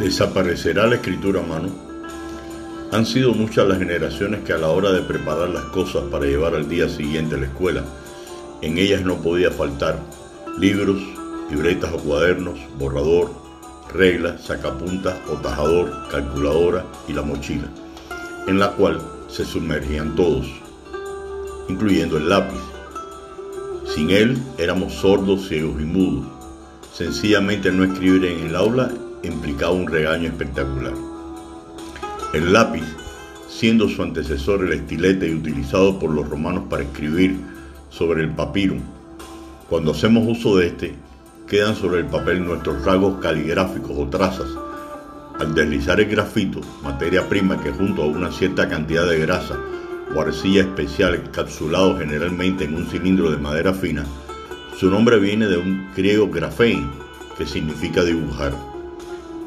¿Desaparecerá 0.00 0.86
la 0.86 0.94
escritura 0.94 1.40
a 1.40 1.46
mano? 1.46 1.68
Han 2.90 3.04
sido 3.04 3.34
muchas 3.34 3.68
las 3.68 3.78
generaciones 3.78 4.40
que 4.46 4.54
a 4.54 4.56
la 4.56 4.68
hora 4.68 4.92
de 4.92 5.02
preparar 5.02 5.50
las 5.50 5.64
cosas 5.64 6.04
para 6.10 6.24
llevar 6.24 6.54
al 6.54 6.70
día 6.70 6.88
siguiente 6.88 7.34
a 7.34 7.38
la 7.38 7.44
escuela, 7.44 7.84
en 8.62 8.78
ellas 8.78 9.02
no 9.02 9.16
podía 9.16 9.50
faltar 9.50 9.98
libros, 10.58 11.02
libretas 11.50 11.92
o 11.92 11.98
cuadernos, 11.98 12.58
borrador, 12.78 13.30
reglas, 13.92 14.42
sacapuntas 14.42 15.18
o 15.30 15.34
tajador, 15.34 15.92
calculadora 16.10 16.86
y 17.06 17.12
la 17.12 17.20
mochila, 17.20 17.68
en 18.48 18.58
la 18.58 18.70
cual 18.70 19.02
se 19.28 19.44
sumergían 19.44 20.16
todos, 20.16 20.46
incluyendo 21.68 22.16
el 22.16 22.26
lápiz. 22.26 22.58
Sin 23.94 24.08
él 24.08 24.38
éramos 24.56 24.94
sordos, 24.94 25.46
ciegos 25.46 25.78
y 25.78 25.84
mudos. 25.84 26.26
Sencillamente 26.94 27.70
no 27.70 27.84
escribir 27.84 28.24
en 28.24 28.46
el 28.46 28.56
aula 28.56 28.90
implicaba 29.22 29.72
un 29.72 29.86
regaño 29.86 30.28
espectacular. 30.28 30.94
El 32.32 32.52
lápiz, 32.52 32.84
siendo 33.48 33.88
su 33.88 34.02
antecesor 34.02 34.64
el 34.64 34.72
estilete 34.72 35.28
y 35.28 35.34
utilizado 35.34 35.98
por 35.98 36.10
los 36.10 36.28
romanos 36.28 36.64
para 36.70 36.84
escribir 36.84 37.36
sobre 37.90 38.22
el 38.22 38.30
papiro, 38.30 38.76
cuando 39.68 39.92
hacemos 39.92 40.26
uso 40.26 40.56
de 40.56 40.68
este, 40.68 40.94
quedan 41.46 41.74
sobre 41.74 42.00
el 42.00 42.06
papel 42.06 42.44
nuestros 42.44 42.84
rasgos 42.84 43.20
caligráficos 43.20 43.92
o 43.96 44.06
trazas. 44.08 44.48
Al 45.38 45.54
deslizar 45.54 46.00
el 46.00 46.08
grafito, 46.08 46.60
materia 46.82 47.28
prima 47.28 47.60
que 47.62 47.72
junto 47.72 48.02
a 48.02 48.06
una 48.06 48.30
cierta 48.30 48.68
cantidad 48.68 49.08
de 49.08 49.18
grasa 49.18 49.58
o 50.14 50.20
arcilla 50.20 50.62
especial 50.62 51.14
encapsulado 51.14 51.98
generalmente 51.98 52.64
en 52.64 52.74
un 52.74 52.86
cilindro 52.86 53.30
de 53.30 53.38
madera 53.38 53.72
fina, 53.72 54.04
su 54.78 54.90
nombre 54.90 55.18
viene 55.18 55.46
de 55.46 55.56
un 55.56 55.88
griego 55.96 56.30
grafein, 56.30 56.88
que 57.36 57.46
significa 57.46 58.04
dibujar 58.04 58.69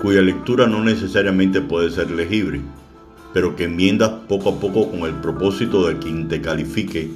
cuya 0.00 0.20
lectura 0.20 0.66
no 0.66 0.84
necesariamente 0.84 1.60
puede 1.60 1.90
ser 1.90 2.10
legible, 2.10 2.60
pero 3.32 3.56
que 3.56 3.64
enmiendas 3.64 4.10
poco 4.28 4.50
a 4.50 4.60
poco 4.60 4.90
con 4.90 5.00
el 5.00 5.14
propósito 5.14 5.86
de 5.86 5.98
quien 5.98 6.28
te 6.28 6.40
califique 6.40 7.10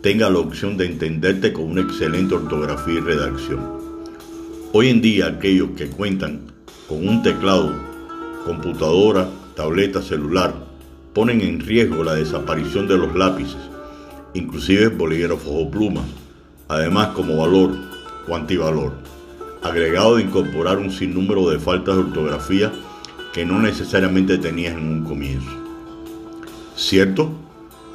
tenga 0.00 0.28
la 0.28 0.38
opción 0.38 0.76
de 0.76 0.86
entenderte 0.86 1.52
con 1.52 1.64
una 1.64 1.80
excelente 1.80 2.34
ortografía 2.34 2.94
y 2.94 3.00
redacción. 3.00 3.60
Hoy 4.72 4.88
en 4.88 5.00
día 5.00 5.28
aquellos 5.28 5.70
que 5.76 5.86
cuentan 5.86 6.40
con 6.88 7.08
un 7.08 7.22
teclado, 7.22 7.72
computadora, 8.44 9.28
tableta, 9.54 10.02
celular, 10.02 10.54
ponen 11.14 11.40
en 11.40 11.60
riesgo 11.60 12.02
la 12.04 12.14
desaparición 12.14 12.88
de 12.88 12.98
los 12.98 13.14
lápices, 13.14 13.56
inclusive 14.34 14.88
bolígrafos 14.88 15.50
o 15.50 15.70
plumas, 15.70 16.04
además 16.68 17.08
como 17.14 17.38
valor 17.38 17.70
o 18.28 18.34
antivalor 18.34 19.13
agregado 19.64 20.16
de 20.16 20.24
incorporar 20.24 20.78
un 20.78 20.90
sinnúmero 20.90 21.48
de 21.48 21.58
faltas 21.58 21.96
de 21.96 22.02
ortografía 22.02 22.70
que 23.32 23.46
no 23.46 23.60
necesariamente 23.60 24.36
tenías 24.36 24.74
en 24.74 24.86
un 24.86 25.04
comienzo. 25.04 25.50
¿Cierto? 26.76 27.32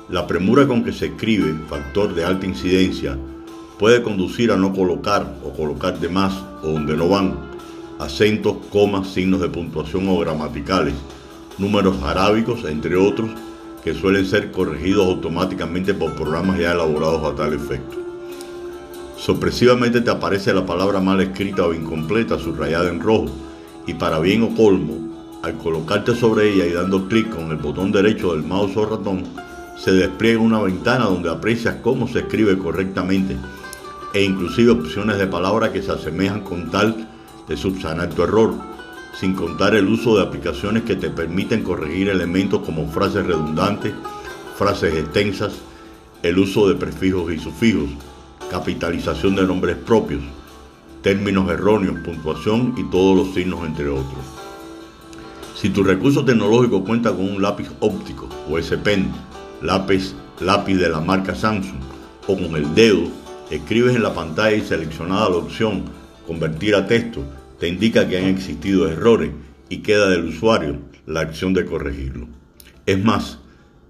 La 0.09 0.25
premura 0.25 0.67
con 0.67 0.83
que 0.83 0.91
se 0.91 1.05
escribe, 1.05 1.53
factor 1.69 2.15
de 2.15 2.25
alta 2.25 2.47
incidencia, 2.47 3.15
puede 3.77 4.01
conducir 4.01 4.51
a 4.51 4.57
no 4.57 4.73
colocar 4.73 5.37
o 5.45 5.53
colocar 5.53 5.99
de 5.99 6.09
más 6.09 6.33
o 6.63 6.69
donde 6.69 6.97
no 6.97 7.07
van 7.07 7.37
acentos, 7.99 8.57
comas, 8.71 9.07
signos 9.07 9.39
de 9.39 9.49
puntuación 9.49 10.09
o 10.09 10.17
gramaticales, 10.17 10.95
números 11.59 12.01
arábicos, 12.01 12.65
entre 12.65 12.95
otros, 12.95 13.29
que 13.83 13.93
suelen 13.93 14.25
ser 14.25 14.51
corregidos 14.51 15.05
automáticamente 15.05 15.93
por 15.93 16.15
programas 16.15 16.57
ya 16.57 16.71
elaborados 16.71 17.31
a 17.31 17.35
tal 17.35 17.53
efecto. 17.53 18.08
Sorpresivamente 19.29 20.01
te 20.01 20.09
aparece 20.09 20.51
la 20.55 20.65
palabra 20.65 21.01
mal 21.01 21.21
escrita 21.21 21.63
o 21.63 21.71
incompleta 21.71 22.39
subrayada 22.39 22.89
en 22.89 22.99
rojo. 22.99 23.27
Y 23.85 23.93
para 23.93 24.17
bien 24.17 24.41
o 24.41 24.55
colmo, 24.55 24.97
al 25.43 25.55
colocarte 25.59 26.15
sobre 26.15 26.51
ella 26.51 26.65
y 26.65 26.73
dando 26.73 27.07
clic 27.07 27.29
con 27.29 27.51
el 27.51 27.57
botón 27.57 27.91
derecho 27.91 28.33
del 28.33 28.41
mouse 28.41 28.75
o 28.75 28.87
ratón, 28.87 29.25
se 29.77 29.91
despliega 29.91 30.39
una 30.39 30.59
ventana 30.59 31.05
donde 31.05 31.29
aprecias 31.29 31.75
cómo 31.83 32.07
se 32.07 32.21
escribe 32.21 32.57
correctamente 32.57 33.37
e 34.15 34.23
inclusive 34.23 34.71
opciones 34.71 35.19
de 35.19 35.27
palabra 35.27 35.71
que 35.71 35.83
se 35.83 35.91
asemejan 35.91 36.41
con 36.41 36.71
tal 36.71 37.07
de 37.47 37.55
subsanar 37.55 38.09
tu 38.09 38.23
error, 38.23 38.55
sin 39.19 39.35
contar 39.35 39.75
el 39.75 39.89
uso 39.89 40.17
de 40.17 40.23
aplicaciones 40.23 40.81
que 40.81 40.95
te 40.95 41.11
permiten 41.11 41.61
corregir 41.61 42.09
elementos 42.09 42.61
como 42.65 42.89
frases 42.89 43.27
redundantes, 43.27 43.93
frases 44.57 44.95
extensas, 44.95 45.53
el 46.23 46.39
uso 46.39 46.67
de 46.67 46.73
prefijos 46.73 47.31
y 47.31 47.37
sufijos, 47.37 47.89
capitalización 48.49 49.35
de 49.35 49.45
nombres 49.45 49.77
propios, 49.77 50.21
términos 51.01 51.49
erróneos, 51.49 51.99
puntuación 51.99 52.73
y 52.77 52.83
todos 52.89 53.15
los 53.15 53.33
signos 53.33 53.65
entre 53.65 53.89
otros. 53.89 54.19
Si 55.55 55.69
tu 55.69 55.83
recurso 55.83 56.23
tecnológico 56.23 56.83
cuenta 56.83 57.11
con 57.11 57.29
un 57.29 57.41
lápiz 57.41 57.69
óptico 57.79 58.29
o 58.49 58.57
S 58.57 58.77
Pen, 58.77 59.11
lápiz, 59.61 60.13
lápiz 60.39 60.75
de 60.75 60.89
la 60.89 61.01
marca 61.01 61.35
Samsung 61.35 61.79
o 62.27 62.35
con 62.35 62.55
el 62.55 62.73
dedo, 62.75 63.03
escribes 63.49 63.95
en 63.95 64.03
la 64.03 64.13
pantalla 64.13 64.55
y 64.55 64.61
seleccionada 64.61 65.29
la 65.29 65.37
opción 65.37 65.83
convertir 66.25 66.75
a 66.75 66.87
texto, 66.87 67.23
te 67.59 67.67
indica 67.67 68.07
que 68.07 68.17
han 68.17 68.25
existido 68.25 68.87
errores 68.87 69.31
y 69.67 69.79
queda 69.79 70.09
del 70.09 70.25
usuario 70.25 70.77
la 71.05 71.21
acción 71.21 71.53
de 71.53 71.65
corregirlo. 71.65 72.27
Es 72.85 73.03
más, 73.03 73.39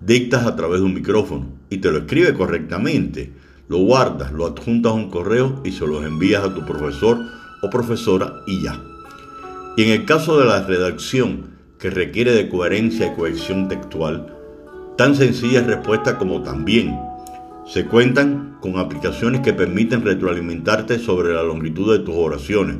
dictas 0.01 0.45
a 0.45 0.55
través 0.55 0.79
de 0.79 0.85
un 0.85 0.93
micrófono 0.93 1.47
y 1.69 1.77
te 1.77 1.91
lo 1.91 1.99
escribe 1.99 2.33
correctamente 2.33 3.33
lo 3.69 3.77
guardas, 3.77 4.31
lo 4.33 4.47
adjuntas 4.47 4.91
a 4.91 4.95
un 4.95 5.09
correo 5.09 5.61
y 5.63 5.71
se 5.71 5.85
los 5.85 6.03
envías 6.03 6.43
a 6.43 6.53
tu 6.53 6.65
profesor 6.65 7.19
o 7.61 7.69
profesora 7.69 8.41
y 8.47 8.63
ya. 8.63 8.81
Y 9.77 9.83
en 9.83 9.89
el 9.91 10.05
caso 10.05 10.39
de 10.39 10.45
la 10.45 10.63
redacción, 10.65 11.57
que 11.79 11.89
requiere 11.89 12.33
de 12.33 12.49
coherencia 12.49 13.07
y 13.07 13.15
cohesión 13.15 13.69
textual, 13.69 14.35
tan 14.97 15.15
sencilla 15.15 15.61
respuesta 15.61 16.17
como 16.17 16.41
también. 16.41 16.99
Se 17.65 17.85
cuentan 17.85 18.57
con 18.59 18.77
aplicaciones 18.77 19.41
que 19.41 19.53
permiten 19.53 20.03
retroalimentarte 20.03 20.99
sobre 20.99 21.33
la 21.33 21.43
longitud 21.43 21.95
de 21.95 22.03
tus 22.03 22.15
oraciones, 22.15 22.77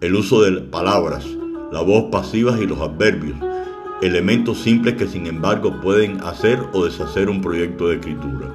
el 0.00 0.16
uso 0.16 0.42
de 0.42 0.62
palabras, 0.62 1.26
la 1.70 1.82
voz 1.82 2.10
pasivas 2.10 2.60
y 2.60 2.66
los 2.66 2.80
adverbios, 2.80 3.36
elementos 4.02 4.58
simples 4.58 4.94
que 4.94 5.06
sin 5.06 5.26
embargo 5.26 5.80
pueden 5.80 6.20
hacer 6.22 6.58
o 6.72 6.84
deshacer 6.84 7.28
un 7.28 7.40
proyecto 7.40 7.88
de 7.88 7.96
escritura. 7.96 8.48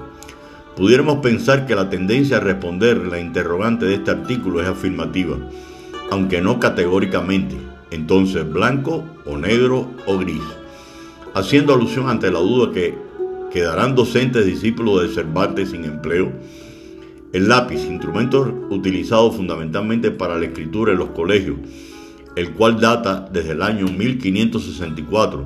Pudiéramos 0.80 1.18
pensar 1.18 1.66
que 1.66 1.76
la 1.76 1.90
tendencia 1.90 2.38
a 2.38 2.40
responder 2.40 3.06
la 3.06 3.20
interrogante 3.20 3.86
de 3.86 3.96
este 3.96 4.12
artículo 4.12 4.62
es 4.62 4.68
afirmativa, 4.70 5.36
aunque 6.10 6.40
no 6.40 6.58
categóricamente, 6.58 7.58
entonces 7.92 8.50
blanco 8.50 9.04
o 9.26 9.38
negro 9.38 9.92
o 10.06 10.18
gris, 10.18 10.42
haciendo 11.34 11.74
alusión 11.74 12.08
ante 12.08 12.32
la 12.32 12.40
duda 12.40 12.72
que 12.72 12.98
quedarán 13.52 13.94
docentes 13.94 14.46
discípulos 14.46 15.02
de 15.02 15.14
Cervantes 15.14 15.72
sin 15.72 15.84
empleo. 15.84 16.32
El 17.34 17.50
lápiz, 17.50 17.86
instrumento 17.86 18.44
utilizado 18.70 19.34
fundamentalmente 19.34 20.12
para 20.12 20.40
la 20.40 20.46
escritura 20.46 20.94
en 20.94 21.00
los 21.00 21.10
colegios, 21.10 21.58
el 22.38 22.52
cual 22.54 22.80
data 22.80 23.28
desde 23.30 23.52
el 23.52 23.64
año 23.64 23.88
1564 23.88 25.46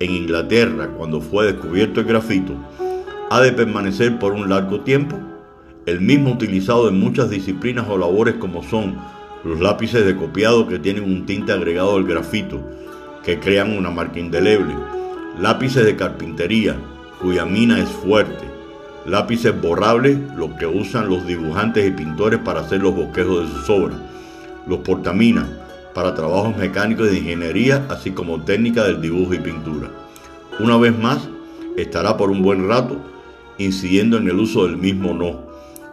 en 0.00 0.10
Inglaterra 0.10 0.88
cuando 0.88 1.20
fue 1.20 1.46
descubierto 1.46 2.00
el 2.00 2.06
grafito, 2.06 2.54
ha 3.34 3.40
de 3.40 3.50
permanecer 3.50 4.16
por 4.20 4.32
un 4.32 4.48
largo 4.48 4.82
tiempo, 4.82 5.18
el 5.86 6.00
mismo 6.00 6.30
utilizado 6.30 6.88
en 6.88 7.00
muchas 7.00 7.30
disciplinas 7.30 7.84
o 7.88 7.98
labores 7.98 8.36
como 8.36 8.62
son 8.62 8.96
los 9.42 9.58
lápices 9.58 10.06
de 10.06 10.14
copiado 10.14 10.68
que 10.68 10.78
tienen 10.78 11.02
un 11.02 11.26
tinte 11.26 11.50
agregado 11.50 11.96
al 11.96 12.04
grafito, 12.04 12.60
que 13.24 13.40
crean 13.40 13.76
una 13.76 13.90
marca 13.90 14.20
indeleble, 14.20 14.72
lápices 15.40 15.84
de 15.84 15.96
carpintería, 15.96 16.76
cuya 17.20 17.44
mina 17.44 17.80
es 17.80 17.88
fuerte, 17.88 18.44
lápices 19.04 19.60
borrables, 19.60 20.16
los 20.36 20.52
que 20.52 20.66
usan 20.66 21.08
los 21.08 21.26
dibujantes 21.26 21.88
y 21.88 21.90
pintores 21.90 22.38
para 22.38 22.60
hacer 22.60 22.82
los 22.82 22.94
bosquejos 22.94 23.48
de 23.48 23.52
sus 23.52 23.68
obras, 23.68 23.98
los 24.68 24.78
portaminas, 24.78 25.48
para 25.92 26.14
trabajos 26.14 26.56
mecánicos 26.56 27.10
de 27.10 27.18
ingeniería, 27.18 27.84
así 27.88 28.12
como 28.12 28.42
técnica 28.42 28.84
del 28.84 29.00
dibujo 29.00 29.34
y 29.34 29.40
pintura. 29.40 29.90
Una 30.60 30.76
vez 30.76 30.96
más, 30.96 31.28
estará 31.76 32.16
por 32.16 32.30
un 32.30 32.40
buen 32.40 32.68
rato 32.68 33.13
incidiendo 33.58 34.16
en 34.18 34.28
el 34.28 34.36
uso 34.36 34.66
del 34.66 34.76
mismo 34.76 35.14
no, 35.14 35.46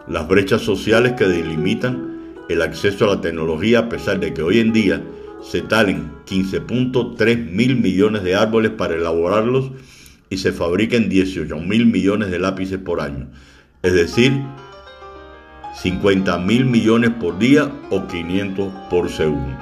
las 0.08 0.26
brechas 0.26 0.62
sociales 0.62 1.12
que 1.12 1.26
delimitan 1.26 2.34
el 2.48 2.62
acceso 2.62 3.04
a 3.04 3.16
la 3.16 3.20
tecnología 3.20 3.80
a 3.80 3.88
pesar 3.88 4.20
de 4.20 4.34
que 4.34 4.42
hoy 4.42 4.58
en 4.58 4.72
día 4.72 5.02
se 5.42 5.62
talen 5.62 6.10
15.3 6.26 7.50
mil 7.50 7.76
millones 7.76 8.22
de 8.22 8.34
árboles 8.34 8.72
para 8.72 8.94
elaborarlos 8.94 9.70
y 10.30 10.38
se 10.38 10.52
fabriquen 10.52 11.08
18 11.08 11.56
mil 11.58 11.86
millones 11.86 12.30
de 12.30 12.38
lápices 12.38 12.78
por 12.78 13.00
año, 13.00 13.28
es 13.82 13.92
decir, 13.92 14.32
50 15.82 16.38
mil 16.38 16.64
millones 16.64 17.10
por 17.20 17.38
día 17.38 17.70
o 17.90 18.06
500 18.06 18.72
por 18.90 19.08
segundo. 19.10 19.58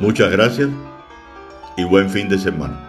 Muchas 0.00 0.30
gracias 0.30 0.68
y 1.76 1.84
buen 1.84 2.08
fin 2.08 2.28
de 2.28 2.38
semana. 2.38 2.87